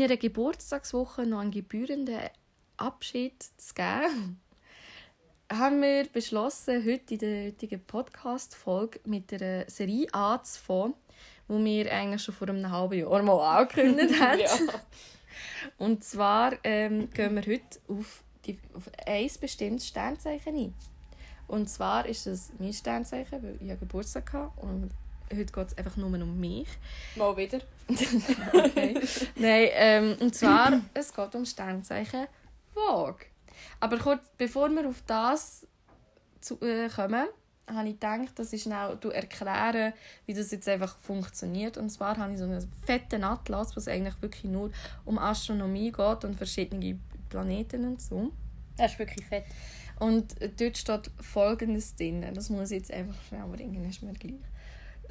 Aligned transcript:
meiner 0.00 0.16
Geburtstagswoche 0.16 1.26
noch 1.26 1.40
einen 1.40 1.50
gebührenden 1.50 2.20
Abschied 2.78 3.42
zu 3.58 3.74
geben, 3.74 4.40
haben 5.52 5.82
wir 5.82 6.06
beschlossen, 6.06 6.82
heute 6.86 7.14
in 7.14 7.18
der 7.18 7.46
heutigen 7.48 7.84
Podcast-Folge 7.84 9.00
mit 9.04 9.30
einer 9.34 9.68
Serie 9.68 10.06
anzufangen, 10.14 10.94
die 11.48 11.64
wir 11.64 11.92
eigentlich 11.92 12.22
schon 12.22 12.34
vor 12.34 12.48
einem 12.48 12.70
halben 12.70 12.98
Jahr 12.98 13.22
mal 13.22 13.40
angekündigt 13.58 14.18
haben. 14.18 14.40
ja. 14.40 14.48
Und 15.76 16.02
zwar 16.02 16.54
ähm, 16.64 17.10
gehen 17.10 17.34
wir 17.34 17.42
heute 17.42 17.78
auf, 17.88 18.24
die, 18.46 18.58
auf 18.72 18.90
ein 19.06 19.30
bestimmtes 19.38 19.88
Sternzeichen 19.88 20.56
ein. 20.56 20.74
Und 21.46 21.68
zwar 21.68 22.06
ist 22.06 22.26
das 22.26 22.52
mein 22.58 22.72
Sternzeichen, 22.72 23.42
weil 23.42 23.58
ich 23.60 23.78
Geburtstag 23.78 24.32
hatte 24.32 24.60
und 24.62 24.90
heute 25.32 25.52
geht 25.52 25.68
es 25.68 25.78
einfach 25.78 25.96
nur 25.96 26.08
um 26.08 26.40
mich. 26.40 26.68
Mal 27.16 27.36
wieder. 27.36 27.60
okay. 28.52 29.00
Nein, 29.36 29.68
ähm, 29.72 30.16
und 30.20 30.34
zwar, 30.34 30.80
es 30.94 31.14
geht 31.14 31.34
um 31.34 31.44
Sternzeichen 31.44 32.26
Waage. 32.74 33.26
Aber 33.80 33.98
kurz, 33.98 34.22
bevor 34.36 34.68
wir 34.70 34.88
auf 34.88 35.02
das 35.06 35.66
zu, 36.40 36.60
äh, 36.60 36.88
kommen, 36.88 37.26
habe 37.66 37.88
ich 37.88 37.94
gedacht, 37.94 38.38
dass 38.38 38.52
ich 38.52 38.62
schnell 38.62 38.98
erklären, 39.12 39.92
wie 40.26 40.34
das 40.34 40.50
jetzt 40.50 40.68
einfach 40.68 40.96
funktioniert. 40.98 41.76
Und 41.76 41.90
zwar 41.90 42.16
habe 42.16 42.32
ich 42.32 42.38
so 42.38 42.44
einen 42.44 42.70
fetten 42.84 43.24
Atlas, 43.24 43.76
was 43.76 43.88
eigentlich 43.88 44.20
wirklich 44.20 44.44
nur 44.44 44.70
um 45.04 45.18
Astronomie 45.18 45.92
geht 45.92 46.24
und 46.24 46.36
verschiedene 46.36 46.98
Planeten 47.28 47.84
und 47.84 48.02
so. 48.02 48.32
Das 48.76 48.92
ist 48.92 48.98
wirklich 48.98 49.24
fett. 49.26 49.44
Und 49.98 50.34
dort 50.58 50.78
steht 50.78 51.10
folgendes 51.20 51.94
drin. 51.94 52.26
Das 52.34 52.48
muss 52.48 52.70
ich 52.70 52.78
jetzt 52.78 52.92
einfach 52.92 53.22
schnell 53.28 53.46
bringen, 53.46 53.88
ist 53.88 54.02
mir 54.02 54.14
gleich. 54.14 54.34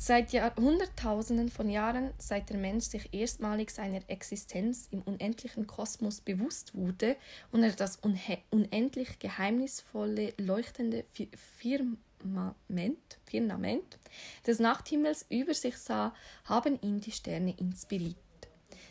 Seit 0.02 0.31
Jahrhunderttausenden 0.31 1.50
von 1.50 1.69
Jahren, 1.69 2.14
seit 2.17 2.50
der 2.50 2.55
Mensch 2.55 2.86
sich 2.86 3.14
erstmalig 3.14 3.69
seiner 3.69 4.00
Existenz 4.08 4.88
im 4.91 5.02
unendlichen 5.02 5.67
Kosmos 5.67 6.22
bewusst 6.22 6.73
wurde 6.73 7.17
und 7.52 7.64
er 7.64 7.73
das 7.73 7.97
unendlich 7.97 9.19
geheimnisvolle, 9.19 10.33
leuchtende 10.38 11.03
Firmament, 11.58 13.19
Firmament 13.25 14.00
des 14.47 14.59
Nachthimmels 14.59 15.25
über 15.28 15.53
sich 15.53 15.78
sah, 15.78 16.16
haben 16.45 16.80
ihn 16.81 17.02
die 17.02 17.11
Sterne 17.11 17.53
inspiriert. 17.58 18.16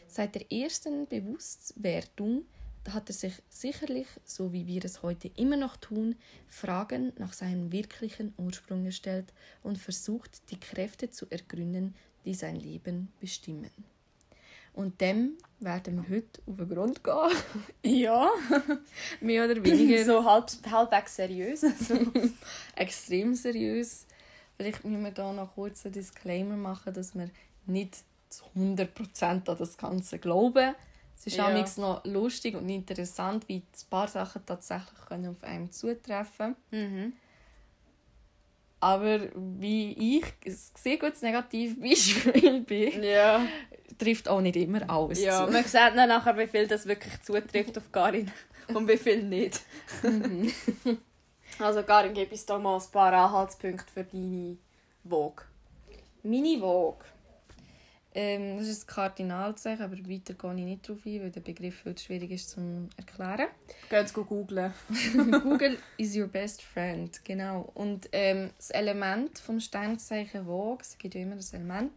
Seit 0.09 0.34
der 0.34 0.53
ersten 0.53 1.06
Bewusstwerdung 1.06 2.45
hat 2.94 3.08
er 3.11 3.14
sich 3.14 3.34
sicherlich, 3.48 4.06
so 4.25 4.53
wie 4.53 4.67
wir 4.67 4.84
es 4.84 5.03
heute 5.03 5.31
immer 5.36 5.56
noch 5.56 5.77
tun, 5.77 6.17
Fragen 6.48 7.12
nach 7.19 7.33
seinem 7.33 7.72
wirklichen 7.72 8.34
Ursprung 8.36 8.84
gestellt 8.84 9.33
und 9.62 9.78
versucht, 9.78 10.50
die 10.50 10.61
Kräfte 10.61 11.11
zu 11.11 11.27
ergründen, 11.31 11.94
die 12.25 12.34
sein 12.34 12.56
Leben 12.56 13.12
bestimmen. 13.20 13.70
Und 14.75 15.00
dem 15.00 15.33
werden 15.59 15.97
wir 15.97 16.16
heute 16.16 16.41
auf 16.47 16.56
den 16.56 16.69
Grund 16.69 17.03
gehen. 17.03 17.36
Ja. 17.83 18.31
Mehr 19.20 19.44
oder 19.44 19.64
weniger. 19.64 20.05
So 20.05 20.25
halb, 20.25 20.50
halbwegs 20.70 21.16
seriös. 21.16 21.62
So. 21.62 21.94
Extrem 22.77 23.34
seriös. 23.34 24.06
Vielleicht 24.56 24.84
müssen 24.84 25.03
wir 25.03 25.11
da 25.11 25.33
noch 25.33 25.55
kurz 25.55 25.84
einen 25.84 25.94
Disclaimer 25.94 26.56
machen, 26.56 26.94
dass 26.94 27.14
wir 27.16 27.28
nicht 27.66 28.05
zu 28.28 28.44
100% 28.56 29.22
an 29.25 29.42
das 29.44 29.78
Ganze 29.78 30.19
glauben. 30.19 30.75
Es 31.19 31.27
ist 31.27 31.37
ja. 31.37 31.65
noch 31.79 32.05
lustig 32.05 32.55
und 32.55 32.69
interessant, 32.69 33.49
wie 33.49 33.57
ein 33.57 33.91
paar 33.91 34.07
Sachen 34.07 34.47
tatsächlich 34.47 35.01
können 35.09 35.31
auf 35.31 35.43
einem 35.43 35.71
zutreffen 35.73 36.55
mhm. 36.71 37.13
Aber 38.81 39.19
wie 39.35 40.19
ich 40.19 40.25
ein 40.47 40.57
sehr 40.77 40.99
gutes 40.99 41.21
Negativbeispiel 41.23 42.61
bin, 42.67 43.03
ja. 43.03 43.45
trifft 43.99 44.28
auch 44.28 44.41
nicht 44.41 44.55
immer 44.55 44.89
alles 44.89 45.21
ja, 45.21 45.45
zu. 45.45 45.53
Man 45.53 45.65
sieht 45.65 45.97
dann 45.97 46.09
nachher, 46.09 46.39
wie 46.39 46.47
viel 46.47 46.69
das 46.69 46.87
wirklich 46.87 47.21
zutrifft 47.23 47.77
auf 47.77 47.91
Karin 47.91 48.31
und 48.69 48.87
wie 48.87 48.97
viel 48.97 49.25
nicht. 49.25 49.62
Mhm. 50.05 50.53
also 51.59 51.83
Karin, 51.83 52.15
gebe 52.15 52.33
ich 52.33 52.47
da 52.47 52.57
mal 52.57 52.77
ein 52.77 52.91
paar 52.93 53.12
Anhaltspunkte 53.12 53.93
für 53.93 54.05
deine 54.05 54.59
Vogue. 55.03 55.45
Meine 56.23 56.61
Vogue? 56.61 57.05
Ähm, 58.15 58.59
das 58.59 58.69
ist 58.69 58.81
das 58.83 58.87
Kardinalzeichen, 58.87 59.85
aber 59.85 59.97
weiter 59.97 60.35
gehe 60.35 60.55
ich 60.55 60.65
nicht 60.65 60.89
darauf 60.89 61.05
ein, 61.05 61.23
weil 61.23 61.31
der 61.31 61.41
Begriff 61.41 61.83
viel 61.83 61.99
schwierig 61.99 62.31
ist 62.31 62.51
zu 62.51 62.89
erklären. 62.97 63.49
Geht 63.91 64.13
googeln. 64.15 64.73
Google 65.43 65.79
is 65.99 66.17
your 66.17 66.27
best 66.27 66.63
friend, 66.63 67.23
genau. 67.25 67.71
Und 67.75 68.09
ähm, 68.13 68.51
das 68.57 68.71
Element 68.71 69.39
vom 69.39 69.61
Sternzeichen 69.61 70.47
Waage, 70.47 70.83
es 70.83 70.97
gibt 70.97 71.15
ja 71.15 71.21
immer 71.21 71.37
das 71.37 71.53
Element, 71.53 71.93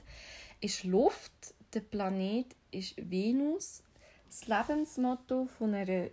ist 0.60 0.84
Luft. 0.84 1.32
Der 1.74 1.80
Planet 1.80 2.48
ist 2.72 2.96
Venus. 2.98 3.82
Das 4.28 4.48
Lebensmotto 4.48 5.48
von 5.58 5.74
einer, 5.74 6.08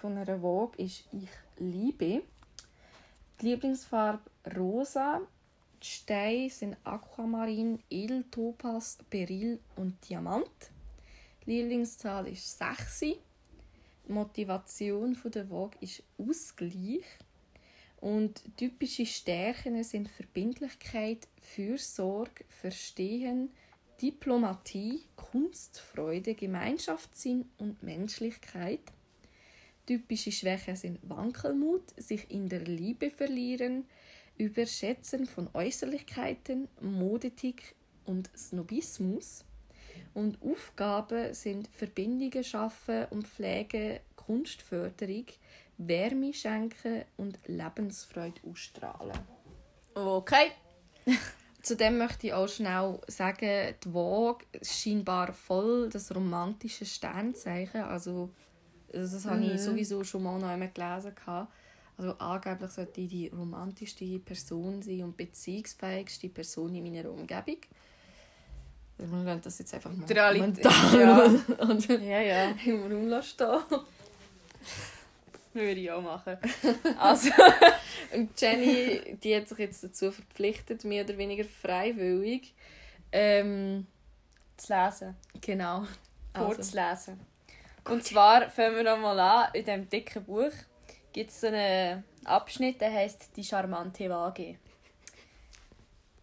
von 0.00 0.16
einer 0.16 0.42
Waage 0.42 0.82
ist 0.82 1.04
«Ich 1.12 1.28
liebe». 1.58 2.22
Die 3.40 3.46
Lieblingsfarbe 3.46 4.30
rosa 4.56 5.20
Steine 5.84 6.48
sind 6.48 6.76
Aquamarin, 6.84 7.80
Edel, 7.90 8.24
Topaz, 8.30 8.98
Beryl 9.10 9.58
und 9.76 9.96
Diamant. 10.08 10.70
Die 11.44 11.50
Lieblingszahl 11.60 12.28
ist 12.28 12.58
6. 12.58 13.00
Die 13.00 13.18
Motivation 14.06 15.16
der 15.24 15.50
Waage 15.50 15.78
ist 15.80 16.02
Ausgleich. 16.18 17.04
Und 18.00 18.42
typische 18.56 19.06
Stärken 19.06 19.82
sind 19.84 20.08
Verbindlichkeit, 20.08 21.28
Fürsorge, 21.40 22.44
Verstehen, 22.48 23.50
Diplomatie, 24.00 25.04
Kunstfreude, 25.16 26.34
Gemeinschaftssinn 26.34 27.44
und 27.58 27.82
Menschlichkeit. 27.82 28.80
Typische 29.86 30.32
Schwächen 30.32 30.76
sind 30.76 30.98
Wankelmut, 31.08 31.82
sich 31.96 32.30
in 32.30 32.48
der 32.48 32.60
Liebe 32.60 33.10
verlieren, 33.10 33.84
Überschätzen 34.38 35.26
von 35.26 35.48
Äußerlichkeiten, 35.52 36.68
Modetik 36.80 37.74
und 38.04 38.30
Snobismus. 38.36 39.44
Und 40.14 40.38
Aufgaben 40.42 41.32
sind 41.32 41.68
Verbindungen 41.68 42.44
schaffen 42.44 43.06
und 43.10 43.26
Pflege, 43.26 44.00
Kunstförderung, 44.16 45.26
Wärme 45.78 46.32
schenken 46.32 47.04
und 47.16 47.38
Lebensfreude 47.46 48.40
ausstrahlen. 48.48 49.18
Okay. 49.94 50.50
Zudem 51.62 51.98
möchte 51.98 52.26
ich 52.26 52.32
auch 52.32 52.48
schnell 52.48 52.98
sagen, 53.06 53.74
die 53.84 53.94
Waage 53.94 54.44
ist 54.52 54.80
scheinbar 54.80 55.32
voll 55.32 55.88
das 55.88 56.14
romantische 56.14 56.84
Sternzeichen. 56.84 57.82
Also, 57.82 58.30
das 58.92 59.24
habe 59.24 59.44
ich 59.44 59.52
mhm. 59.52 59.58
sowieso 59.58 60.02
schon 60.02 60.24
mal 60.24 60.38
noch 60.38 60.48
einmal 60.48 60.70
gelesen. 60.70 61.14
Also 61.96 62.12
angeblich 62.18 62.70
sollte 62.70 63.00
ich 63.00 63.10
die 63.10 63.28
romantischste 63.28 64.18
Person 64.18 64.82
sein 64.82 65.02
und 65.02 65.16
beziehungsfähigste 65.16 66.28
Person 66.28 66.74
in 66.74 66.82
meiner 66.82 67.10
Umgebung. 67.10 67.58
Wir 68.98 69.24
lassen 69.24 69.40
das 69.42 69.58
jetzt 69.58 69.74
einfach 69.74 69.90
mal 69.90 70.38
mental 70.38 71.00
ja. 71.00 71.96
ja, 71.96 72.20
ja. 72.20 72.54
im 72.64 73.10
Raum 73.10 73.22
stehen. 73.22 73.62
Würde 75.54 75.80
ich 75.80 75.90
auch 75.90 76.02
machen. 76.02 76.38
Also. 76.98 77.30
und 78.14 78.40
Jenny, 78.40 79.18
die 79.22 79.36
hat 79.36 79.48
sich 79.48 79.58
jetzt 79.58 79.84
dazu 79.84 80.10
verpflichtet, 80.10 80.84
mehr 80.84 81.04
oder 81.04 81.18
weniger 81.18 81.44
freiwillig 81.44 82.54
ähm, 83.10 83.86
zu 84.56 84.72
lesen. 84.72 85.16
Genau. 85.40 85.86
Vorzulesen. 86.34 86.80
Also. 86.80 87.12
Und 87.90 88.04
zwar 88.04 88.48
fangen 88.50 88.76
wir 88.76 88.84
nochmal 88.84 89.18
an 89.18 89.48
in 89.52 89.64
diesem 89.64 89.90
dicken 89.90 90.24
Buch 90.24 90.52
gibt 91.12 91.30
es 91.30 91.40
so 91.40 91.48
einen 91.48 92.04
Abschnitt, 92.24 92.80
der 92.80 92.92
heißt 92.92 93.36
Die 93.36 93.44
charmante 93.44 94.08
Waage. 94.08 94.56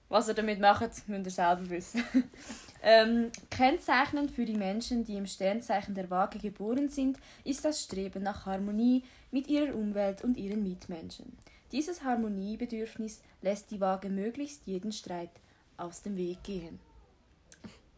Was 0.10 0.28
er 0.28 0.34
damit 0.34 0.60
macht, 0.60 1.08
müsst 1.08 1.26
ihr 1.26 1.32
selber 1.32 1.70
wissen. 1.70 2.04
ähm, 2.84 3.32
kennzeichnend 3.52 4.32
für 4.32 4.46
die 4.46 4.56
Menschen, 4.56 5.06
die 5.06 5.18
im 5.18 5.28
Sternzeichen 5.28 5.94
der 5.94 6.10
Waage 6.10 6.40
geboren 6.40 6.90
sind, 6.90 7.20
ist 7.44 7.64
das 7.64 7.84
Streben 7.84 8.24
nach 8.24 8.48
Harmonie 8.48 9.04
mit 9.30 9.48
ihrer 9.48 9.76
Umwelt 9.76 10.24
und 10.24 10.38
ihren 10.38 10.64
Mitmenschen. 10.64 11.38
Dieses 11.72 12.04
Harmoniebedürfnis 12.04 13.22
lässt 13.44 13.70
die 13.70 13.80
Waage 13.80 14.10
möglichst 14.10 14.66
jeden 14.66 14.92
Streit 14.92 15.30
aus 15.78 16.02
dem 16.02 16.18
Weg 16.18 16.42
gehen. 16.44 16.80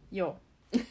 Ja. 0.10 0.38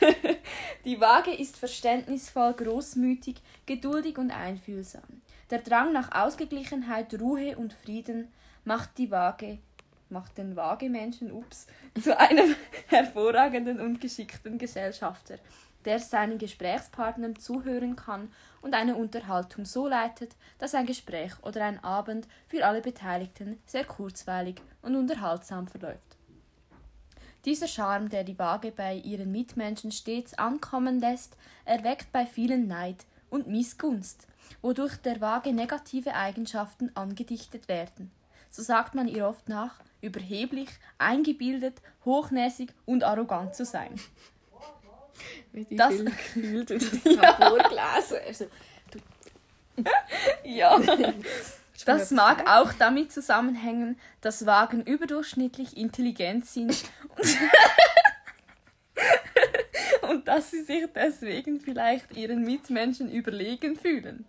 Die 0.84 1.00
Waage 1.00 1.32
ist 1.32 1.56
verständnisvoll, 1.56 2.54
großmütig, 2.54 3.36
geduldig 3.66 4.18
und 4.18 4.30
einfühlsam. 4.30 5.22
Der 5.50 5.60
Drang 5.60 5.92
nach 5.92 6.12
Ausgeglichenheit, 6.12 7.20
Ruhe 7.20 7.56
und 7.56 7.72
Frieden 7.72 8.32
macht 8.64 8.98
die 8.98 9.10
Waage 9.10 9.58
macht 10.12 10.38
den 10.38 10.54
Waagemenschen 10.54 11.32
ups, 11.32 11.66
zu 12.00 12.16
einem 12.16 12.54
hervorragenden 12.86 13.80
und 13.80 14.00
geschickten 14.00 14.58
Gesellschafter, 14.58 15.38
der 15.84 15.98
seinen 15.98 16.38
Gesprächspartnern 16.38 17.36
zuhören 17.36 17.96
kann 17.96 18.30
und 18.60 18.74
eine 18.74 18.94
Unterhaltung 18.94 19.64
so 19.64 19.88
leitet, 19.88 20.36
dass 20.58 20.74
ein 20.74 20.86
Gespräch 20.86 21.32
oder 21.42 21.64
ein 21.64 21.82
Abend 21.82 22.28
für 22.46 22.64
alle 22.64 22.82
Beteiligten 22.82 23.58
sehr 23.66 23.84
kurzweilig 23.84 24.60
und 24.82 24.94
unterhaltsam 24.94 25.66
verläuft. 25.66 26.11
Dieser 27.44 27.66
Charme, 27.66 28.08
der 28.08 28.24
die 28.24 28.38
Waage 28.38 28.70
bei 28.70 28.94
ihren 28.94 29.32
Mitmenschen 29.32 29.90
stets 29.90 30.34
ankommen 30.34 31.00
lässt, 31.00 31.36
erweckt 31.64 32.12
bei 32.12 32.24
vielen 32.26 32.68
Neid 32.68 33.04
und 33.30 33.48
Missgunst, 33.48 34.26
wodurch 34.60 34.96
der 34.98 35.20
Waage 35.20 35.52
negative 35.52 36.14
Eigenschaften 36.14 36.90
angedichtet 36.94 37.68
werden. 37.68 38.12
So 38.50 38.62
sagt 38.62 38.94
man 38.94 39.08
ihr 39.08 39.26
oft 39.26 39.48
nach, 39.48 39.80
überheblich, 40.02 40.68
eingebildet, 40.98 41.80
hochnäsig 42.04 42.72
und 42.84 43.02
arrogant 43.02 43.54
zu 43.54 43.64
sein. 43.64 43.98
Wie 45.52 45.64
Das- 45.76 45.96
Gefühl 46.04 46.64
du 46.64 46.78
das 46.78 46.92
ja. 47.04 47.34
vorgelesen 47.34 48.18
also, 48.26 48.44
Ja. 50.44 50.78
Das 51.84 52.10
mag 52.10 52.48
auch 52.48 52.72
damit 52.72 53.12
zusammenhängen, 53.12 53.98
dass 54.20 54.46
Wagen 54.46 54.82
überdurchschnittlich 54.82 55.76
intelligent 55.76 56.46
sind 56.46 56.84
und, 57.16 57.38
und 60.10 60.28
dass 60.28 60.50
sie 60.50 60.62
sich 60.62 60.84
deswegen 60.94 61.60
vielleicht 61.60 62.16
ihren 62.16 62.42
Mitmenschen 62.44 63.10
überlegen 63.10 63.76
fühlen. 63.76 64.26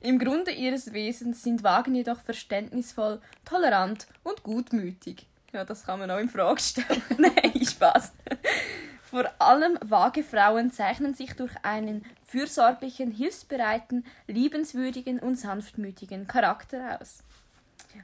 Im 0.00 0.18
Grunde 0.18 0.52
ihres 0.52 0.92
Wesens 0.92 1.42
sind 1.42 1.62
Wagen 1.62 1.94
jedoch 1.94 2.20
verständnisvoll, 2.20 3.20
tolerant 3.44 4.06
und 4.22 4.42
gutmütig. 4.42 5.26
Ja, 5.52 5.64
das 5.64 5.84
kann 5.84 5.98
man 5.98 6.10
auch 6.10 6.18
in 6.18 6.28
Frage 6.28 6.60
stellen. 6.60 7.02
Nein, 7.18 7.64
Spaß. 7.64 8.12
Vor 9.10 9.24
allem 9.38 9.78
vage 9.80 10.22
Frauen 10.22 10.70
zeichnen 10.70 11.14
sich 11.14 11.32
durch 11.32 11.52
einen 11.62 12.04
fürsorglichen, 12.24 13.10
hilfsbereiten, 13.10 14.04
liebenswürdigen 14.26 15.18
und 15.18 15.36
sanftmütigen 15.36 16.26
Charakter 16.26 16.98
aus. 17.00 17.22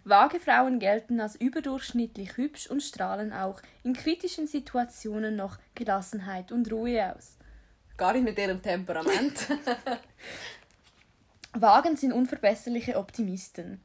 Vage 0.05 0.41
Frauen 0.41 0.79
gelten 0.79 1.21
als 1.21 1.37
überdurchschnittlich 1.37 2.39
hübsch 2.39 2.69
und 2.69 2.83
strahlen 2.83 3.35
auch 3.35 3.61
in 3.83 3.93
kritischen 3.93 4.47
Situationen 4.47 5.37
noch 5.37 5.59
Gelassenheit 5.75 6.53
und 6.53 6.73
Ruhe 6.73 7.15
aus. 7.15 7.37
Gar 7.99 8.15
nicht 8.15 8.25
mit 8.25 8.39
ihrem 8.39 8.63
Temperament. 8.63 9.47
Wagen 11.53 11.97
sind 11.97 12.13
unverbesserliche 12.13 12.97
Optimisten. 12.97 13.83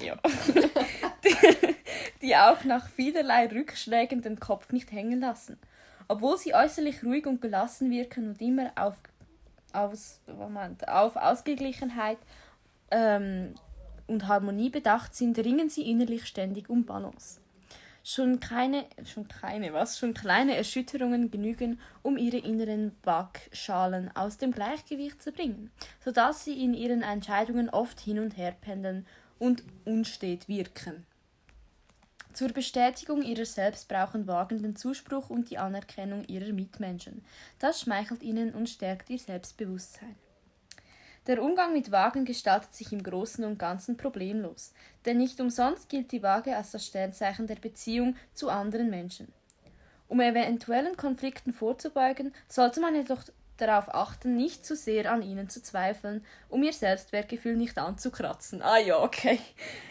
Ja. 0.00 0.16
die, 1.24 1.76
die 2.22 2.34
auch 2.34 2.64
nach 2.64 2.88
vielerlei 2.88 3.46
Rückschlägen 3.48 4.22
den 4.22 4.40
Kopf 4.40 4.72
nicht 4.72 4.90
hängen 4.90 5.20
lassen. 5.20 5.58
Obwohl 6.08 6.36
sie 6.38 6.54
äußerlich 6.54 7.04
ruhig 7.04 7.26
und 7.26 7.40
gelassen 7.40 7.90
wirken 7.90 8.30
und 8.30 8.40
immer 8.40 8.72
auf, 8.76 8.96
aus, 9.72 10.20
Moment, 10.26 10.88
auf 10.88 11.16
Ausgeglichenheit 11.16 12.18
ähm, 12.90 13.54
und 14.06 14.28
Harmonie 14.28 14.70
bedacht 14.70 15.14
sind, 15.14 15.38
ringen 15.38 15.70
sie 15.70 15.90
innerlich 15.90 16.26
ständig 16.26 16.68
um 16.68 16.84
Balance. 16.84 17.40
Schon 18.04 18.40
keine, 18.40 18.84
schon 19.04 19.28
keine, 19.28 19.72
was? 19.72 19.96
Schon 19.98 20.12
kleine 20.12 20.56
Erschütterungen 20.56 21.30
genügen, 21.30 21.78
um 22.02 22.16
ihre 22.16 22.38
inneren 22.38 22.96
Waagschalen 23.04 24.10
aus 24.16 24.38
dem 24.38 24.50
Gleichgewicht 24.50 25.22
zu 25.22 25.30
bringen, 25.30 25.70
sodass 26.04 26.44
sie 26.44 26.64
in 26.64 26.74
ihren 26.74 27.02
Entscheidungen 27.02 27.70
oft 27.70 28.00
hin 28.00 28.18
und 28.18 28.36
her 28.36 28.56
pendeln 28.60 29.06
und 29.38 29.62
unstet 29.84 30.48
wirken. 30.48 31.06
Zur 32.32 32.48
Bestätigung 32.48 33.22
ihrer 33.22 33.44
selbst 33.44 33.88
brauchen 33.88 34.26
Wagen 34.26 34.62
den 34.62 34.74
Zuspruch 34.74 35.28
und 35.28 35.50
die 35.50 35.58
Anerkennung 35.58 36.24
ihrer 36.24 36.52
Mitmenschen. 36.52 37.24
Das 37.58 37.80
schmeichelt 37.80 38.22
ihnen 38.22 38.54
und 38.54 38.70
stärkt 38.70 39.10
ihr 39.10 39.18
Selbstbewusstsein. 39.18 40.16
Der 41.26 41.42
Umgang 41.42 41.72
mit 41.72 41.92
Wagen 41.92 42.24
gestaltet 42.24 42.74
sich 42.74 42.92
im 42.92 43.02
Großen 43.02 43.44
und 43.44 43.58
Ganzen 43.58 43.96
problemlos, 43.96 44.72
denn 45.04 45.18
nicht 45.18 45.40
umsonst 45.40 45.88
gilt 45.88 46.10
die 46.10 46.22
Waage 46.22 46.56
als 46.56 46.72
das 46.72 46.86
Sternzeichen 46.86 47.46
der 47.46 47.56
Beziehung 47.56 48.16
zu 48.34 48.48
anderen 48.48 48.90
Menschen. 48.90 49.32
Um 50.08 50.20
eventuellen 50.20 50.96
Konflikten 50.96 51.52
vorzubeugen, 51.52 52.34
sollte 52.48 52.80
man 52.80 52.94
jedoch 52.94 53.24
darauf 53.66 53.94
achten, 53.94 54.36
nicht 54.36 54.66
zu 54.66 54.76
sehr 54.76 55.10
an 55.10 55.22
ihnen 55.22 55.48
zu 55.48 55.62
zweifeln, 55.62 56.24
um 56.48 56.62
ihr 56.62 56.72
Selbstwertgefühl 56.72 57.56
nicht 57.56 57.78
anzukratzen. 57.78 58.62
Ah 58.62 58.78
ja, 58.78 58.98
okay. 59.00 59.38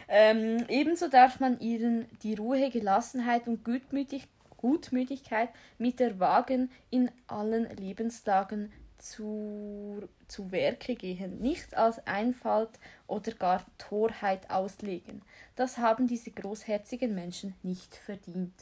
Ähm, 0.08 0.66
ebenso 0.68 1.08
darf 1.08 1.40
man 1.40 1.60
ihnen 1.60 2.08
die 2.24 2.36
Ruhe, 2.36 2.70
Gelassenheit 2.70 3.48
und 3.48 3.64
Gutmütig 3.64 4.28
Gutmütigkeit 4.58 5.50
mit 5.80 6.00
der 6.00 6.20
Wagen 6.20 6.70
in 6.92 7.10
allen 7.28 7.68
Lebenslagen 7.78 8.72
zu, 9.00 10.08
zu 10.28 10.52
Werke 10.52 10.96
gehen, 10.96 11.40
nicht 11.40 11.76
als 11.76 12.06
Einfalt 12.06 12.70
oder 13.08 13.32
gar 13.32 13.66
Torheit 13.80 14.50
auslegen. 14.52 15.24
Das 15.56 15.80
haben 15.80 16.08
diese 16.08 16.30
großherzigen 16.32 17.14
Menschen 17.16 17.56
nicht 17.64 17.96
verdient. 17.96 18.54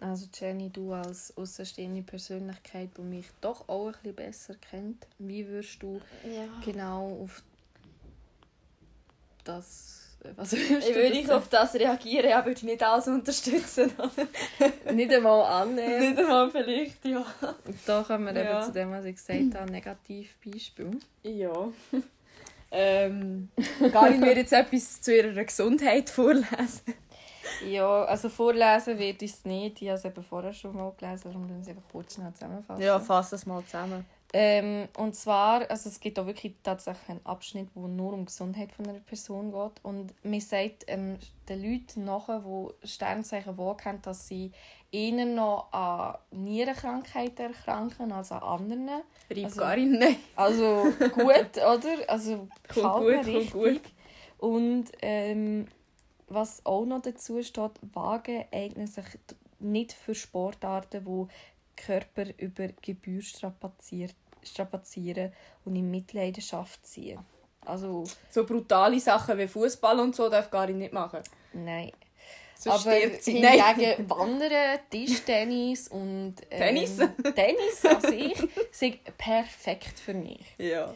Also 0.00 0.26
Jenny, 0.32 0.70
du 0.70 0.92
als 0.92 1.36
außenstehende 1.36 2.02
Persönlichkeit, 2.02 2.90
die 2.96 3.02
mich 3.02 3.26
doch 3.40 3.68
auch 3.68 3.86
ein 3.88 3.92
bisschen 3.94 4.14
besser 4.14 4.54
kennt, 4.70 5.06
wie 5.18 5.46
würdest 5.48 5.82
du 5.82 6.00
Ja. 6.24 6.46
genau 6.64 7.18
auf 7.24 7.42
das... 9.44 9.94
Was 10.36 10.52
würdest 10.56 10.88
Ich 10.88 10.94
würde 10.96 11.18
ich 11.18 11.30
auf 11.32 11.48
das 11.48 11.74
reagieren, 11.74 12.28
ja, 12.30 12.44
würde 12.44 12.58
ich 12.58 12.62
nicht 12.64 12.82
alles 12.82 13.06
unterstützen. 13.06 13.92
nicht 14.92 15.12
einmal 15.12 15.42
annehmen. 15.62 16.00
nicht 16.10 16.18
einmal 16.18 16.50
vielleicht, 16.50 17.04
ja. 17.04 17.24
Und 17.64 17.78
da 17.86 18.02
kommen 18.02 18.26
wir 18.34 18.42
Ja. 18.44 18.58
eben 18.58 18.66
zu 18.66 18.72
dem, 18.72 18.90
was 18.90 19.04
ich 19.04 19.16
gesagt 19.16 19.54
habe, 19.54 19.70
Negativbeispiel. 19.70 20.90
Ja. 21.22 21.68
ähm, 22.72 23.48
gar 23.92 24.10
nicht 24.10 24.20
mir 24.20 24.36
jetzt 24.36 24.52
etwas 24.52 25.00
zu 25.00 25.16
ihrer 25.16 25.44
Gesundheit 25.44 26.10
vorlesen. 26.10 26.94
Ja, 27.66 28.04
also 28.04 28.28
vorlesen 28.28 28.98
wird 28.98 29.22
ich 29.22 29.32
es 29.32 29.44
nicht. 29.44 29.82
Ich 29.82 29.88
habe 29.88 29.98
es 29.98 30.04
eben 30.04 30.22
vorher 30.22 30.52
schon 30.52 30.76
mal 30.76 30.92
gelesen, 30.96 31.22
darum 31.24 31.42
müssen 31.42 31.56
wir 31.56 31.62
es 31.62 31.68
einfach 31.68 31.90
kurz 31.90 32.14
schnell 32.14 32.32
zusammenfassen. 32.32 32.82
Ja, 32.82 33.00
fass 33.00 33.30
das 33.30 33.46
mal 33.46 33.64
zusammen. 33.64 34.04
Ähm, 34.34 34.88
und 34.98 35.14
zwar, 35.14 35.70
also 35.70 35.88
es 35.88 36.00
gibt 36.00 36.18
auch 36.18 36.26
wirklich 36.26 36.54
tatsächlich 36.62 37.08
einen 37.08 37.24
Abschnitt, 37.24 37.68
wo 37.74 37.86
nur 37.86 38.12
um 38.12 38.20
die 38.20 38.26
Gesundheit 38.26 38.72
von 38.72 38.86
einer 38.86 39.00
Person 39.00 39.52
geht. 39.52 39.82
Und 39.82 40.12
man 40.22 40.40
sagt 40.40 40.84
ähm, 40.86 41.18
den 41.48 41.62
Leuten 41.62 42.04
nachher, 42.04 42.44
die 42.44 42.86
Sternzeichen 42.86 43.56
wahrkennen, 43.56 44.02
dass 44.02 44.28
sie 44.28 44.52
eher 44.92 45.24
noch 45.24 45.72
an 45.72 46.16
Nierenkrankheiten 46.30 47.54
erkranken 47.54 48.12
als 48.12 48.30
an 48.32 48.42
anderen. 48.42 48.88
Reib 49.30 49.44
Also-. 49.44 49.60
Nein. 49.60 50.16
Also 50.36 50.84
gut, 51.14 51.56
oder? 51.56 52.08
Also 52.08 52.48
mir 52.76 53.22
gut, 53.22 53.24
kommt 53.24 53.52
gut. 53.52 53.82
Und 54.38 54.86
ähm, 55.00 55.66
was 56.28 56.64
auch 56.64 56.84
noch 56.84 57.02
dazu 57.02 57.42
steht, 57.42 57.72
Wagen 57.94 58.44
eignen 58.52 58.86
sich 58.86 59.04
nicht 59.58 59.92
für 59.92 60.14
Sportarten, 60.14 61.04
wo 61.06 61.28
Körper 61.76 62.24
über 62.38 62.68
Gebühr 62.82 63.22
strapazieren 63.22 64.12
und 65.64 65.76
in 65.76 65.90
Mitleidenschaft 65.90 66.86
ziehen. 66.86 67.20
Also, 67.64 68.04
So 68.30 68.44
brutale 68.44 68.98
Sachen 69.00 69.38
wie 69.38 69.48
Fußball 69.48 69.98
und 70.00 70.14
so 70.16 70.28
darf 70.28 70.50
gar 70.50 70.66
nicht 70.66 70.92
machen. 70.92 71.20
nein. 71.52 71.92
Sonst 72.60 72.88
Aber 72.88 72.96
sie. 73.20 73.38
Nein. 73.40 73.76
hingegen 73.76 74.10
Wandern, 74.10 74.80
Tischtennis 74.90 75.86
und 75.86 76.34
ähm, 76.50 76.58
Tennis? 76.58 76.96
Tennis 77.36 77.84
an 77.84 78.00
sich 78.00 78.48
sind 78.72 78.98
perfekt 79.16 79.96
für 80.00 80.14
mich. 80.14 80.44
Ja. 80.58 80.92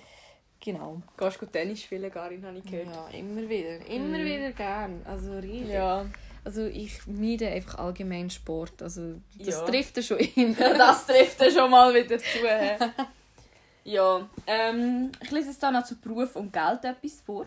Genau. 0.64 1.02
Gehst 1.16 1.42
du 1.42 1.46
Tennis 1.46 1.82
spielen, 1.82 2.10
Garin, 2.10 2.44
habe 2.46 2.58
ich 2.58 2.64
gehört. 2.64 2.86
Ja, 2.86 3.18
immer 3.18 3.48
wieder. 3.48 3.84
Immer 3.86 4.18
Mhm. 4.18 4.24
wieder 4.24 4.52
gern. 4.52 5.02
Also 5.04 5.32
richtig. 5.38 5.68
Ja. 5.70 6.06
Also 6.44 6.66
ich 6.66 7.04
meide 7.06 7.48
einfach 7.48 7.78
allgemein 7.78 8.30
Sport. 8.30 8.80
Also 8.82 9.14
das 9.38 9.46
Ja. 9.56 9.64
trifft 9.64 9.96
er 9.96 10.02
schon 10.04 10.18
in. 10.18 10.56
das 10.58 11.06
trifft 11.06 11.40
er 11.40 11.50
schon 11.50 11.70
mal 11.70 11.92
wieder 11.94 12.18
zu. 12.18 12.38
ja, 13.84 14.28
ähm, 14.46 15.10
ich 15.20 15.30
lese 15.30 15.48
jetzt 15.48 15.62
da 15.62 15.70
noch 15.70 15.84
zu 15.84 15.96
Beruf 16.00 16.36
und 16.36 16.52
Geld 16.52 16.84
etwas 16.84 17.20
vor. 17.20 17.46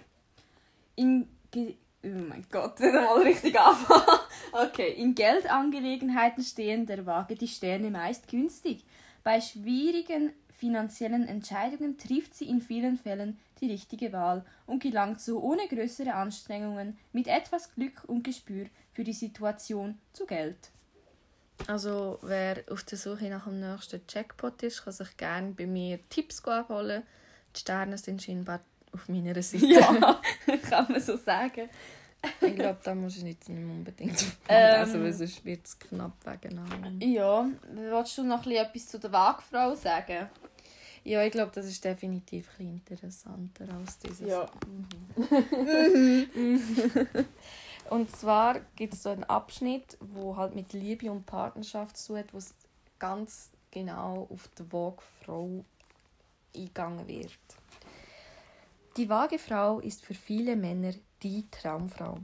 In 0.95 1.27
Ge 1.51 1.75
oh 2.03 2.07
mein 2.07 2.45
Gott, 2.51 2.79
nicht 2.81 2.93
einmal 2.95 3.22
richtig 3.22 3.60
anfangen. 3.60 4.19
Okay, 4.51 4.91
in 4.91 5.15
Geldangelegenheiten 5.15 6.43
stehen 6.43 6.86
der 6.86 7.05
Waage 7.05 7.36
die 7.36 7.48
Sterne 7.48 7.89
meist 7.89 8.27
günstig. 8.27 8.84
Bei 9.24 9.41
schwierigen 9.41 10.34
finanziellen 10.58 11.28
Entscheidungen 11.28 11.98
trifft 11.98 12.34
sie 12.34 12.50
in 12.50 12.62
vielen 12.62 12.98
Fällen 12.98 13.38
die 13.62 13.72
richtige 13.72 14.12
Wahl 14.14 14.46
und 14.66 14.82
gelangt 14.82 15.22
so 15.22 15.42
ohne 15.42 15.68
größere 15.68 16.14
Anstrengungen 16.14 16.98
mit 17.14 17.28
etwas 17.28 17.74
Glück 17.74 18.04
und 18.08 18.24
Gespür 18.24 18.66
für 18.94 19.04
die 19.04 19.14
Situation 19.14 19.98
zu 20.14 20.26
Geld. 20.26 20.72
Also 21.68 22.20
wer 22.22 22.64
auf 22.70 22.84
der 22.84 22.98
Suche 22.98 23.30
nach 23.30 23.46
dem 23.46 23.60
nächsten 23.60 24.02
Jackpot 24.08 24.62
ist, 24.64 24.84
kann 24.84 24.94
sich 24.94 25.18
gerne 25.18 25.52
bei 25.52 25.66
mir 25.66 26.00
Tipps 26.10 26.44
abholen. 26.46 27.04
Die 27.56 27.60
Sterne 27.60 27.98
sind 27.98 28.22
scheinbar 28.22 28.60
auf 28.92 29.08
meiner 29.08 29.42
Seite. 29.42 29.66
Ja, 29.66 30.22
kann 30.70 30.88
man 30.90 31.02
so 31.02 31.18
sagen. 31.18 31.70
Ich 32.41 32.55
glaube, 32.55 32.79
da 32.84 32.96
muss 32.96 33.17
ich 33.17 33.24
nicht 33.24 33.48
unbedingt 33.50 34.25
Ähm. 34.50 34.82
lesen, 34.82 35.03
weil 35.03 35.13
sonst 35.13 35.46
wird 35.46 35.65
es 35.65 35.79
knapp 35.79 36.13
wegen 36.25 36.60
allem. 36.60 37.00
Ja, 37.01 37.48
willst 37.72 38.17
du 38.17 38.24
noch 38.24 38.46
etwas 38.46 38.88
zu 38.88 39.00
der 39.00 39.12
Waagfrau 39.12 39.75
sagen? 39.75 40.29
Ja, 41.03 41.24
ich 41.24 41.32
glaube, 41.32 41.51
das 41.53 41.67
ist 41.67 41.84
definitiv 41.86 42.50
ein 42.60 42.79
bisschen 42.79 43.10
interessanter 43.10 43.65
als 43.75 44.00
dieses. 44.00 44.27
Ja. 44.27 44.50
Und 47.91 48.15
zwar 48.15 48.62
gibt 48.75 48.96
es 48.96 49.03
so 49.03 49.10
einen 49.10 49.24
Abschnitt, 49.25 49.98
wo 50.00 50.36
halt 50.36 50.55
mit 50.55 50.74
Liebe 50.74 51.12
und 51.12 51.27
Partnerschaft 51.27 51.98
so 51.98 52.15
wo 52.32 52.38
es 52.38 52.55
ganz 52.98 53.51
genau 53.70 54.27
auf 54.32 54.50
die 54.58 54.72
Waagfrau 54.72 55.63
eingegangen 56.55 57.08
wird. 57.08 57.38
Die 58.98 59.10
vage 59.10 59.38
Frau 59.38 59.82
ist 59.82 60.03
für 60.03 60.13
viele 60.13 60.55
Männer 60.55 60.94
die 61.24 61.45
Traumfrau. 61.51 62.19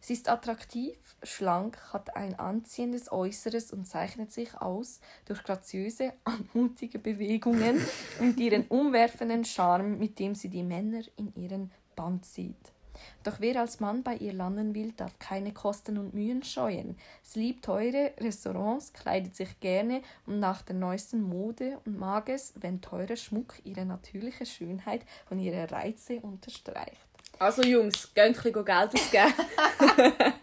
Sie 0.00 0.12
ist 0.12 0.28
attraktiv, 0.28 0.96
schlank, 1.22 1.76
hat 1.92 2.16
ein 2.16 2.38
anziehendes 2.38 3.10
Äußeres 3.10 3.72
und 3.72 3.86
zeichnet 3.86 4.32
sich 4.32 4.56
aus 4.56 5.00
durch 5.24 5.42
graziöse, 5.42 6.12
anmutige 6.24 6.98
Bewegungen 6.98 7.80
und 8.20 8.38
ihren 8.38 8.66
umwerfenden 8.68 9.44
Charme, 9.44 9.98
mit 9.98 10.18
dem 10.18 10.34
sie 10.34 10.48
die 10.48 10.62
Männer 10.62 11.02
in 11.16 11.34
ihren 11.34 11.72
Band 11.96 12.24
zieht. 12.24 12.72
Doch 13.22 13.40
wer 13.40 13.60
als 13.60 13.80
Mann 13.80 14.02
bei 14.02 14.16
ihr 14.16 14.32
landen 14.32 14.74
will, 14.74 14.92
darf 14.92 15.18
keine 15.18 15.52
Kosten 15.52 15.98
und 15.98 16.14
Mühen 16.14 16.42
scheuen. 16.42 16.96
Sie 17.22 17.40
liebt 17.40 17.64
teure 17.64 18.12
Restaurants, 18.18 18.92
kleidet 18.92 19.36
sich 19.36 19.60
gerne 19.60 20.02
und 20.26 20.40
nach 20.40 20.62
der 20.62 20.76
neuesten 20.76 21.22
Mode 21.22 21.80
und 21.84 21.98
mag 21.98 22.28
es, 22.28 22.54
wenn 22.56 22.80
teurer 22.80 23.16
Schmuck 23.16 23.54
ihre 23.64 23.84
natürliche 23.84 24.46
Schönheit 24.46 25.02
und 25.30 25.38
ihre 25.38 25.70
Reize 25.70 26.20
unterstreicht. 26.20 27.07
Also 27.38 27.62
Jungs, 27.62 28.12
gönnt 28.14 28.44
ein 28.44 28.52
Geld 28.52 28.68
ausgeben. 28.68 29.34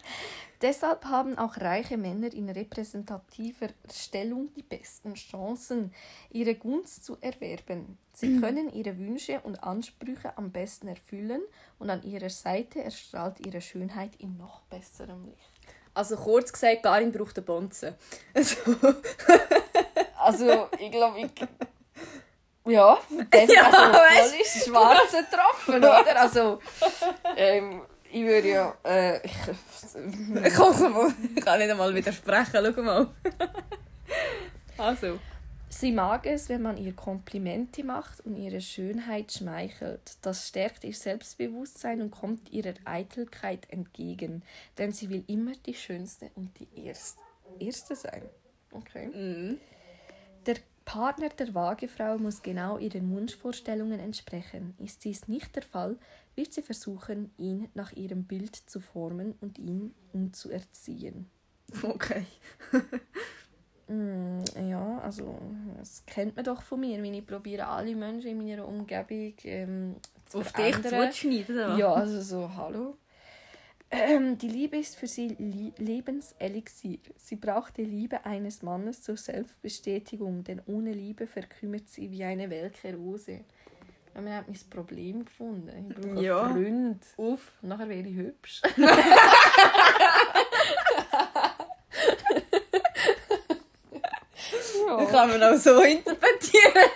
Deshalb 0.62 1.04
haben 1.04 1.36
auch 1.36 1.58
reiche 1.58 1.98
Männer 1.98 2.32
in 2.32 2.48
repräsentativer 2.48 3.68
Stellung 3.92 4.48
die 4.56 4.62
besten 4.62 5.12
Chancen, 5.14 5.92
ihre 6.30 6.54
Gunst 6.54 7.04
zu 7.04 7.18
erwerben. 7.20 7.98
Sie 8.14 8.40
können 8.40 8.72
ihre 8.72 8.96
Wünsche 8.96 9.40
und 9.42 9.62
Ansprüche 9.62 10.36
am 10.38 10.50
besten 10.50 10.88
erfüllen 10.88 11.42
und 11.78 11.90
an 11.90 12.02
ihrer 12.02 12.30
Seite 12.30 12.82
erstrahlt 12.82 13.46
ihre 13.46 13.60
Schönheit 13.60 14.16
in 14.16 14.38
noch 14.38 14.62
besserem 14.62 15.26
Licht. 15.26 15.50
Also 15.92 16.16
kurz 16.16 16.52
gesagt, 16.52 16.82
Karin 16.82 17.12
braucht 17.12 17.36
eine 17.36 17.44
Bonze. 17.44 17.96
Also, 18.34 18.56
also 20.18 20.68
ich 20.78 20.90
glaube, 20.90 21.20
ich... 21.20 21.30
Ja, 22.66 22.98
dem, 23.10 23.48
Ja, 23.48 23.64
also, 23.64 23.98
weißt 23.98 24.40
ist 24.40 24.66
schwarz 24.66 25.12
getroffen, 25.12 25.76
oder? 25.76 26.04
Also, 26.16 26.60
ähm, 27.36 27.82
ich 28.10 28.22
würde 28.22 28.48
ja... 28.48 28.74
Äh, 28.84 29.24
ich, 29.24 30.54
Komm 30.56 30.92
mal. 30.92 31.14
Ich 31.34 31.44
kann 31.44 31.58
nicht 31.58 31.70
einmal 31.70 31.94
widersprechen, 31.94 32.74
schau 32.74 32.82
mal. 32.82 33.08
Also. 34.78 35.18
Sie 35.68 35.92
mag 35.92 36.26
es, 36.26 36.48
wenn 36.48 36.62
man 36.62 36.76
ihr 36.76 36.94
Komplimente 36.94 37.82
macht 37.82 38.24
und 38.24 38.36
ihre 38.36 38.60
Schönheit 38.60 39.32
schmeichelt. 39.32 40.16
Das 40.22 40.48
stärkt 40.48 40.84
ihr 40.84 40.94
Selbstbewusstsein 40.94 42.00
und 42.00 42.10
kommt 42.10 42.50
ihrer 42.50 42.74
Eitelkeit 42.84 43.70
entgegen, 43.70 44.42
denn 44.78 44.92
sie 44.92 45.10
will 45.10 45.24
immer 45.26 45.52
die 45.66 45.74
Schönste 45.74 46.30
und 46.34 46.50
die 46.60 46.86
Erste, 46.86 47.20
Erste 47.58 47.96
sein. 47.96 48.22
Okay. 48.70 49.08
Mhm. 49.08 49.58
Der 50.46 50.56
Partner 50.86 51.28
der 51.28 51.52
Waagefrau 51.54 52.16
muss 52.16 52.42
genau 52.42 52.78
ihren 52.78 53.10
Wunschvorstellungen 53.10 54.00
entsprechen. 54.00 54.74
Ist 54.78 55.04
dies 55.04 55.28
nicht 55.28 55.54
der 55.56 55.64
Fall, 55.64 55.98
wird 56.36 56.54
sie 56.54 56.62
versuchen, 56.62 57.32
ihn 57.36 57.68
nach 57.74 57.92
ihrem 57.92 58.24
Bild 58.24 58.54
zu 58.54 58.80
formen 58.80 59.34
und 59.40 59.58
ihn 59.58 59.94
umzuerziehen. 60.14 61.26
Okay. 61.82 62.24
Mm, 63.88 64.42
ja, 64.68 64.98
also 64.98 65.38
das 65.78 66.04
kennt 66.06 66.34
man 66.34 66.44
doch 66.44 66.60
von 66.60 66.80
mir, 66.80 67.00
wenn 67.00 67.14
ich 67.14 67.24
probiere, 67.24 67.68
alle 67.68 67.94
Menschen 67.94 68.30
in 68.30 68.38
meiner 68.38 68.66
Umgebung 68.66 69.34
ähm, 69.44 69.94
zu 70.24 70.38
Auf 70.38 70.52
dich 70.52 70.74
verändern. 70.74 70.92
oder 70.92 71.08
was? 71.08 71.78
Ja, 71.78 71.92
also 71.92 72.20
so, 72.20 72.50
hallo. 72.56 72.96
Ähm, 73.90 74.36
die 74.36 74.48
Liebe 74.48 74.76
ist 74.78 74.96
für 74.96 75.06
sie 75.06 75.28
Lebenselixier. 75.78 76.98
Sie 77.16 77.36
braucht 77.36 77.76
die 77.76 77.84
Liebe 77.84 78.24
eines 78.26 78.62
Mannes 78.62 79.02
zur 79.02 79.16
Selbstbestätigung, 79.16 80.42
denn 80.44 80.60
ohne 80.66 80.92
Liebe 80.92 81.26
verkümmert 81.26 81.88
sie 81.88 82.10
wie 82.10 82.24
eine 82.24 82.50
welke 82.50 82.94
Rose. 82.94 83.44
Ja, 84.14 84.20
man 84.20 84.32
hat 84.34 84.48
mein 84.48 84.58
Problem 84.70 85.24
gefunden. 85.24 85.88
Ich 85.90 85.96
brauche 85.96 86.24
Ja. 86.24 86.42
einen 86.46 86.98
Freund. 87.00 87.40
Und 87.62 87.68
nachher 87.68 87.88
wäre 87.88 88.08
ich 88.08 88.16
hübsch. 88.16 88.62
Das 94.88 95.10
kann 95.10 95.28
man 95.30 95.42
auch 95.42 95.56
so 95.58 95.80
interpretieren. 95.80 96.90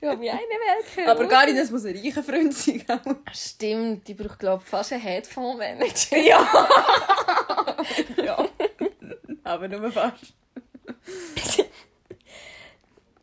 Ja, 0.00 0.20
wie 0.20 0.30
eine 0.30 0.40
welke 0.40 1.10
Aber 1.10 1.26
gar 1.26 1.46
nicht, 1.46 1.58
das 1.58 1.70
muss 1.70 1.84
ein 1.84 1.96
reicher 1.96 2.22
Freund 2.22 2.52
sein. 2.54 2.84
gell? 2.86 3.00
Stimmt, 3.32 4.08
ich 4.08 4.16
brauche 4.16 4.36
glaube 4.36 4.64
fast 4.64 4.92
einen 4.92 5.02
Headphone-Manager. 5.02 6.16
Ja. 6.16 6.68
ja. 8.24 8.48
Aber 9.44 9.68
nur 9.68 9.90
fast. 9.92 10.34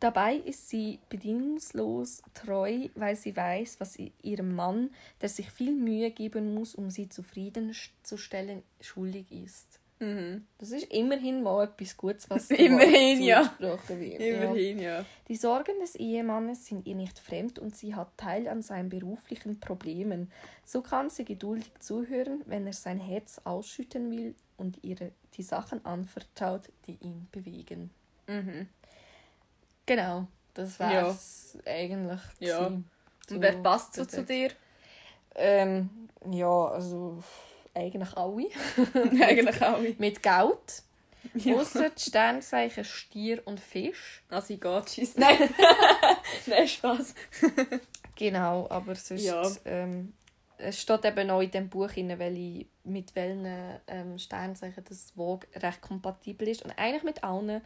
Dabei 0.00 0.36
ist 0.36 0.68
sie 0.68 0.98
bedingungslos 1.08 2.22
treu, 2.34 2.88
weil 2.94 3.16
sie 3.16 3.34
weiß, 3.34 3.80
was 3.80 3.96
ihrem 4.22 4.54
Mann, 4.54 4.90
der 5.22 5.30
sich 5.30 5.50
viel 5.50 5.72
Mühe 5.72 6.10
geben 6.10 6.52
muss, 6.54 6.74
um 6.74 6.90
sie 6.90 7.08
zufriedenzustellen, 7.08 8.62
schuldig 8.80 9.32
ist. 9.32 9.80
Mhm. 10.00 10.46
Das 10.58 10.70
ist 10.72 10.92
immerhin 10.92 11.42
mal 11.42 11.64
etwas 11.64 11.96
Gutes, 11.96 12.28
was 12.28 12.50
Immerhin, 12.50 13.22
ja. 13.22 13.54
wird. 13.58 13.88
Ja. 13.88 14.18
Immerhin, 14.18 14.78
ja. 14.80 15.04
Die 15.28 15.36
Sorgen 15.36 15.78
des 15.80 15.94
Ehemannes 15.94 16.66
sind 16.66 16.86
ihr 16.86 16.96
nicht 16.96 17.18
fremd 17.18 17.58
und 17.58 17.76
sie 17.76 17.94
hat 17.94 18.16
Teil 18.16 18.48
an 18.48 18.62
seinen 18.62 18.88
beruflichen 18.88 19.60
Problemen. 19.60 20.30
So 20.64 20.82
kann 20.82 21.10
sie 21.10 21.24
geduldig 21.24 21.72
zuhören, 21.78 22.42
wenn 22.46 22.66
er 22.66 22.72
sein 22.72 22.98
Herz 22.98 23.40
ausschütten 23.44 24.10
will 24.10 24.34
und 24.56 24.82
ihr 24.82 25.12
die 25.34 25.42
Sachen 25.42 25.84
anvertraut, 25.84 26.62
die 26.86 26.98
ihn 27.00 27.28
bewegen. 27.30 27.90
Mhm. 28.26 28.68
Genau, 29.86 30.26
das 30.54 30.80
war 30.80 31.08
es 31.08 31.58
eigentlich. 31.66 32.20
Ja. 32.40 32.66
Und 32.66 32.84
wer 33.28 33.52
passt 33.52 33.94
so 33.94 34.04
zu 34.04 34.24
dir? 34.24 34.50
Ähm, 35.36 36.08
ja, 36.30 36.66
also 36.66 37.22
eigentlich 37.74 38.16
alle. 38.16 38.46
Eigentlich 39.24 39.62
alle. 39.62 39.94
Mit 39.98 40.22
Geld. 40.22 40.82
Ja. 41.34 41.56
Außer 41.56 41.90
die 41.90 42.02
Sternzeichen 42.02 42.84
Stier 42.84 43.42
und 43.46 43.58
Fisch. 43.60 44.22
Also 44.28 44.54
ich 44.54 44.60
gehe. 44.60 45.08
Nein. 45.16 45.36
Nein, 46.46 46.68
Spaß. 46.68 47.14
Genau, 48.16 48.68
aber 48.70 48.94
sonst. 48.94 49.24
Ja. 49.24 49.42
Ähm, 49.64 50.12
es 50.56 50.80
steht 50.80 51.04
eben 51.04 51.30
auch 51.30 51.40
in 51.40 51.50
dem 51.50 51.68
Buch, 51.68 51.88
rein, 51.96 52.16
welche, 52.16 52.66
mit 52.84 53.14
welchen 53.16 53.44
ähm, 53.88 54.18
Sternzeichen 54.18 54.84
das 54.88 55.10
Vogue 55.16 55.48
recht 55.56 55.80
kompatibel 55.80 56.46
ist. 56.46 56.62
Und 56.62 56.70
eigentlich 56.78 57.02
mit 57.02 57.24
allen, 57.24 57.60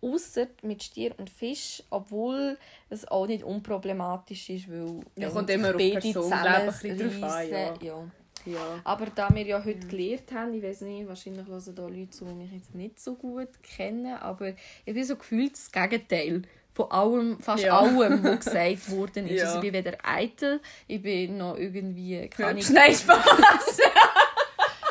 außer 0.00 0.46
mit 0.62 0.84
Stier 0.84 1.18
und 1.18 1.30
Fisch, 1.30 1.82
obwohl 1.90 2.56
es 2.90 3.08
auch 3.08 3.26
nicht 3.26 3.42
unproblematisch 3.42 4.50
ist, 4.50 4.70
weil 4.70 5.00
Ja, 5.16 5.30
kommt 5.30 5.50
immer 5.50 5.70
auf 5.70 5.76
Person, 5.76 6.22
zusammen 6.22 6.42
glaub 6.44 6.58
ich, 6.58 6.90
ein 6.90 6.96
bisschen 6.96 7.20
drauf 7.20 7.32
an, 7.32 7.50
ja. 7.50 7.74
ja. 7.80 8.10
Ja. 8.52 8.80
Aber 8.84 9.06
da 9.14 9.28
wir 9.34 9.42
ja 9.46 9.62
heute 9.64 9.86
gelernt 9.86 10.30
haben, 10.32 10.54
ich 10.54 10.62
weiß 10.62 10.82
nicht, 10.82 11.06
wahrscheinlich 11.08 11.46
hören 11.46 11.74
da 11.74 11.86
Leute 11.86 12.10
zu, 12.10 12.24
die 12.24 12.34
mich 12.34 12.52
jetzt 12.52 12.74
nicht 12.74 13.00
so 13.00 13.14
gut 13.14 13.48
kennen, 13.62 14.14
aber 14.16 14.48
ich 14.84 14.94
bin 14.94 15.04
so 15.04 15.16
gefühlt 15.16 15.52
das 15.52 15.70
Gegenteil 15.70 16.42
von 16.74 16.90
allem, 16.92 17.38
fast 17.40 17.64
Ja. 17.64 17.78
allem, 17.80 18.22
was 18.22 18.40
gesagt 18.46 18.90
worden 18.90 19.26
ist. 19.26 19.40
Ja. 19.40 19.46
Also 19.46 19.56
ich 19.56 19.62
bin 19.62 19.74
weder 19.74 19.98
eitel, 20.04 20.60
ich 20.86 21.02
bin 21.02 21.36
noch 21.38 21.56
irgendwie, 21.58 22.28
kann 22.28 22.56
ich, 22.56 22.70
Nein, 22.70 22.94
Spaß. 22.94 23.24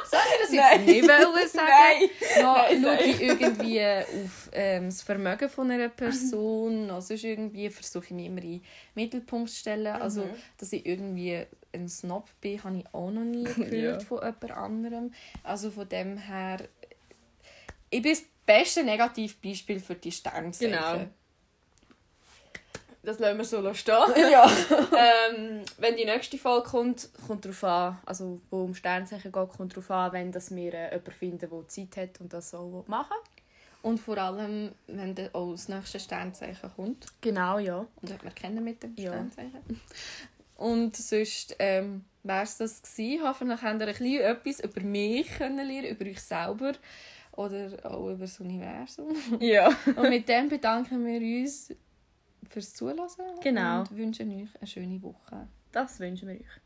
soll 0.10 0.20
ich 0.34 0.42
das 0.42 0.52
Nein. 0.52 0.86
jetzt 0.86 0.88
nicht 0.88 1.04
wollen 1.08 1.48
sagen? 1.52 1.70
Nein. 2.42 2.42
Noch 2.42 2.70
Nein, 2.70 2.82
schaue 2.84 3.06
ich 3.08 3.22
irgendwie 3.22 3.82
auf 3.86 4.50
ähm, 4.54 4.86
das 4.86 5.02
Vermögen 5.02 5.50
von 5.50 5.70
einer 5.72 5.90
Person, 5.90 6.88
noch 6.88 7.02
sonst 7.02 7.24
irgendwie 7.24 7.70
versuche 7.70 8.06
ich 8.06 8.12
mich 8.12 8.26
immer 8.28 8.42
in 8.42 8.52
den 8.60 8.62
Mittelpunkt 8.96 9.50
zu 9.50 9.58
stellen. 9.58 9.88
Also, 9.88 10.22
Mhm. 10.22 10.30
dass 10.58 10.74
ich 10.74 10.86
irgendwie 10.86 11.46
ein 11.74 11.88
Snob 11.90 12.28
bin, 12.42 12.64
habe 12.64 12.78
ich 12.78 12.86
auch 12.94 13.12
noch 13.12 13.24
nie 13.24 13.44
gehört 13.56 14.02
Ja. 14.02 14.08
von 14.08 14.18
jemand 14.20 14.52
anderem. 14.52 15.14
Also 15.44 15.72
von 15.72 15.88
dem 15.90 16.18
her, 16.18 16.60
ich 17.90 18.02
bin 18.02 18.12
das 18.14 18.24
beste 18.46 18.84
Negativbeispiel 18.84 19.80
für 19.80 19.96
die 19.96 20.12
Sternzeichen. 20.12 20.72
Genau. 20.72 21.06
Das 23.04 23.20
lassen 23.20 23.38
wir 23.38 23.46
so 23.46 23.74
stehen. 23.74 23.96
Ja. 24.32 24.46
ähm, 25.30 25.62
wenn 25.78 25.96
die 25.96 26.04
nächste 26.06 26.38
Folge 26.38 26.70
kommt, 26.70 27.10
kommt 27.26 27.46
darauf 27.46 27.64
an, 27.64 27.98
also 28.06 28.42
wo 28.50 28.64
um 28.64 28.76
Sternzeichen 28.76 29.32
geht, 29.32 29.50
kommt 29.50 29.74
darauf 29.74 29.90
an, 29.92 30.12
wenn 30.14 30.32
dass 30.32 30.54
wir 30.54 30.74
äh, 30.74 30.86
jemanden 30.92 31.12
finden, 31.12 31.50
der 31.50 31.68
Zeit 31.70 31.96
hat 31.98 32.20
und 32.20 32.34
das 32.34 32.50
so 32.50 32.84
machen 32.88 33.16
Und 33.82 34.00
vor 34.00 34.18
allem, 34.18 34.74
wenn 34.88 35.16
dann 35.16 35.30
auch 35.34 35.52
das 35.54 35.70
nächste 35.70 36.02
Sternzeichen 36.02 36.70
kommt. 36.76 37.06
Genau, 37.22 37.60
ja. 37.60 37.86
Und 38.02 38.12
hat 38.12 38.24
man 38.26 38.36
kennen 38.36 38.62
mit 38.64 38.84
dem 38.84 38.94
Ja. 38.98 39.12
Sternzeichen. 39.12 39.80
Und 40.58 40.96
sonst 40.96 41.56
ähm, 41.60 42.04
wäre 42.24 42.44
es 42.44 42.58
das 42.58 42.82
gewesen. 42.82 43.24
Hoffentlich 43.24 43.62
habt 43.62 43.82
ihr 43.82 43.88
ein 43.88 43.94
bisschen 43.94 44.22
etwas 44.22 44.60
über 44.60 44.82
mich 44.82 45.28
können 45.38 45.66
lernen, 45.68 45.90
über 45.90 46.06
euch 46.06 46.20
selber 46.20 46.74
oder 47.34 47.78
auch 47.84 48.10
über 48.10 48.22
das 48.26 48.40
Universum. 48.40 49.16
Ja. 49.40 49.68
Und 49.96 50.10
mit 50.10 50.28
dem 50.28 50.50
bedanken 50.50 51.06
wir 51.06 51.42
uns 51.42 51.74
fürs 52.50 52.74
Zuhören 52.74 53.08
Genau. 53.44 53.82
und 53.82 53.96
wünschen 53.96 54.32
euch 54.32 54.50
eine 54.60 54.68
schöne 54.68 55.02
Woche. 55.02 55.48
Das 55.72 56.00
wünschen 56.00 56.28
wir 56.30 56.36
euch. 56.36 56.62